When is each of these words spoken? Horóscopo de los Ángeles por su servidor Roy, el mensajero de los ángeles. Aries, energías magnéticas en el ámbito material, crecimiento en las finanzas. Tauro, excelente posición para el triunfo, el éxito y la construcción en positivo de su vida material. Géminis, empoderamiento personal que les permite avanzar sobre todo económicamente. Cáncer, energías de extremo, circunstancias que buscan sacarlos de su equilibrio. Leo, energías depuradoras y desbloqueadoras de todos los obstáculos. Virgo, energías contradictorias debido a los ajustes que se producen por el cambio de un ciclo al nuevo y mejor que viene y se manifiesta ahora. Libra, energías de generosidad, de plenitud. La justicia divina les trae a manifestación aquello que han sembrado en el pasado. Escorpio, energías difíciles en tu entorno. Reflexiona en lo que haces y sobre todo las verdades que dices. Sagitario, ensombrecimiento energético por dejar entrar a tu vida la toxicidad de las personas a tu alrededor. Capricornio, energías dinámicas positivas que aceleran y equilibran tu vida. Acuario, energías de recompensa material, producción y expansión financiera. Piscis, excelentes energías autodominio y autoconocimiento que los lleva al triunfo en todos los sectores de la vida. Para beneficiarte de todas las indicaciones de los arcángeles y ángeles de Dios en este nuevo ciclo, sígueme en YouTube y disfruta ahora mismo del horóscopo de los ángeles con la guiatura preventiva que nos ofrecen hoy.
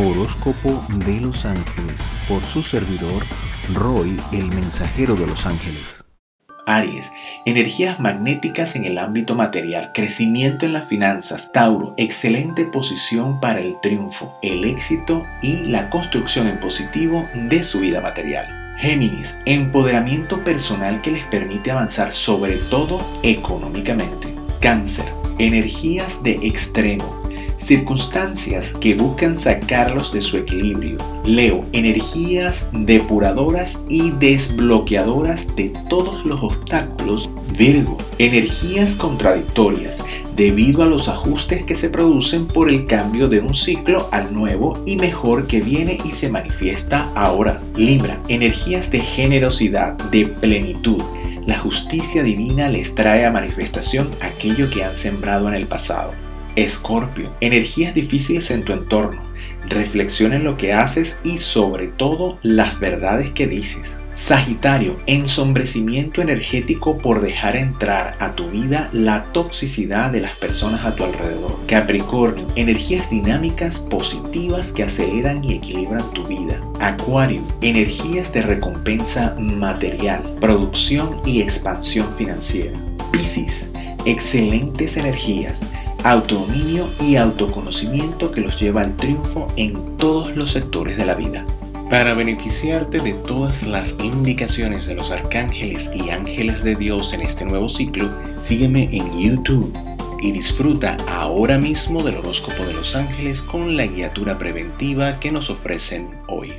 Horóscopo 0.00 0.80
de 1.06 1.20
los 1.20 1.44
Ángeles 1.44 2.00
por 2.28 2.44
su 2.44 2.62
servidor 2.62 3.24
Roy, 3.74 4.16
el 4.32 4.46
mensajero 4.46 5.16
de 5.16 5.26
los 5.26 5.44
ángeles. 5.44 6.04
Aries, 6.66 7.10
energías 7.46 7.98
magnéticas 7.98 8.76
en 8.76 8.84
el 8.84 8.96
ámbito 8.96 9.34
material, 9.34 9.90
crecimiento 9.92 10.66
en 10.66 10.74
las 10.74 10.86
finanzas. 10.86 11.50
Tauro, 11.52 11.94
excelente 11.96 12.64
posición 12.66 13.40
para 13.40 13.58
el 13.58 13.74
triunfo, 13.80 14.38
el 14.40 14.66
éxito 14.66 15.24
y 15.42 15.64
la 15.64 15.90
construcción 15.90 16.46
en 16.46 16.60
positivo 16.60 17.26
de 17.34 17.64
su 17.64 17.80
vida 17.80 18.00
material. 18.00 18.76
Géminis, 18.78 19.40
empoderamiento 19.46 20.44
personal 20.44 21.02
que 21.02 21.10
les 21.10 21.24
permite 21.24 21.72
avanzar 21.72 22.12
sobre 22.12 22.54
todo 22.70 23.00
económicamente. 23.24 24.32
Cáncer, 24.60 25.06
energías 25.38 26.22
de 26.22 26.34
extremo, 26.46 27.27
circunstancias 27.58 28.74
que 28.74 28.94
buscan 28.94 29.36
sacarlos 29.36 30.12
de 30.12 30.22
su 30.22 30.36
equilibrio. 30.38 30.98
Leo, 31.24 31.64
energías 31.72 32.68
depuradoras 32.72 33.80
y 33.88 34.10
desbloqueadoras 34.12 35.54
de 35.56 35.72
todos 35.88 36.24
los 36.24 36.42
obstáculos. 36.42 37.30
Virgo, 37.58 37.98
energías 38.18 38.94
contradictorias 38.94 39.98
debido 40.38 40.84
a 40.84 40.86
los 40.86 41.08
ajustes 41.08 41.64
que 41.64 41.74
se 41.74 41.90
producen 41.90 42.46
por 42.46 42.70
el 42.70 42.86
cambio 42.86 43.28
de 43.28 43.40
un 43.40 43.56
ciclo 43.56 44.08
al 44.12 44.32
nuevo 44.32 44.80
y 44.86 44.96
mejor 44.96 45.48
que 45.48 45.60
viene 45.60 45.98
y 46.04 46.12
se 46.12 46.30
manifiesta 46.30 47.10
ahora. 47.16 47.60
Libra, 47.76 48.20
energías 48.28 48.92
de 48.92 49.00
generosidad, 49.00 49.94
de 50.10 50.26
plenitud. 50.26 51.02
La 51.44 51.58
justicia 51.58 52.22
divina 52.22 52.68
les 52.68 52.94
trae 52.94 53.26
a 53.26 53.32
manifestación 53.32 54.08
aquello 54.20 54.70
que 54.70 54.84
han 54.84 54.94
sembrado 54.94 55.48
en 55.48 55.54
el 55.54 55.66
pasado. 55.66 56.27
Escorpio, 56.56 57.34
energías 57.40 57.94
difíciles 57.94 58.50
en 58.50 58.64
tu 58.64 58.72
entorno. 58.72 59.22
Reflexiona 59.68 60.36
en 60.36 60.44
lo 60.44 60.56
que 60.56 60.72
haces 60.72 61.20
y 61.24 61.38
sobre 61.38 61.88
todo 61.88 62.38
las 62.42 62.80
verdades 62.80 63.30
que 63.32 63.46
dices. 63.46 64.00
Sagitario, 64.14 64.98
ensombrecimiento 65.06 66.20
energético 66.22 66.98
por 66.98 67.20
dejar 67.20 67.54
entrar 67.54 68.16
a 68.18 68.34
tu 68.34 68.50
vida 68.50 68.90
la 68.92 69.32
toxicidad 69.32 70.10
de 70.10 70.20
las 70.20 70.32
personas 70.32 70.84
a 70.84 70.96
tu 70.96 71.04
alrededor. 71.04 71.56
Capricornio, 71.68 72.44
energías 72.56 73.10
dinámicas 73.10 73.78
positivas 73.78 74.72
que 74.72 74.82
aceleran 74.82 75.44
y 75.44 75.54
equilibran 75.54 76.10
tu 76.14 76.26
vida. 76.26 76.60
Acuario, 76.80 77.42
energías 77.60 78.32
de 78.32 78.42
recompensa 78.42 79.36
material, 79.38 80.24
producción 80.40 81.20
y 81.24 81.40
expansión 81.40 82.08
financiera. 82.16 82.76
Piscis, 83.12 83.70
excelentes 84.04 84.96
energías 84.96 85.62
autodominio 86.10 86.88
y 87.02 87.16
autoconocimiento 87.16 88.32
que 88.32 88.40
los 88.40 88.58
lleva 88.58 88.80
al 88.80 88.96
triunfo 88.96 89.46
en 89.56 89.96
todos 89.98 90.34
los 90.36 90.52
sectores 90.52 90.96
de 90.96 91.04
la 91.04 91.14
vida. 91.14 91.44
Para 91.90 92.14
beneficiarte 92.14 92.98
de 92.98 93.12
todas 93.12 93.62
las 93.62 93.94
indicaciones 94.02 94.86
de 94.86 94.94
los 94.94 95.10
arcángeles 95.10 95.90
y 95.94 96.08
ángeles 96.08 96.62
de 96.62 96.76
Dios 96.76 97.12
en 97.12 97.20
este 97.20 97.44
nuevo 97.44 97.68
ciclo, 97.68 98.10
sígueme 98.42 98.88
en 98.90 99.18
YouTube 99.18 99.70
y 100.22 100.32
disfruta 100.32 100.96
ahora 101.06 101.58
mismo 101.58 102.02
del 102.02 102.16
horóscopo 102.16 102.62
de 102.64 102.74
los 102.74 102.96
ángeles 102.96 103.42
con 103.42 103.76
la 103.76 103.86
guiatura 103.86 104.38
preventiva 104.38 105.20
que 105.20 105.30
nos 105.30 105.50
ofrecen 105.50 106.08
hoy. 106.26 106.54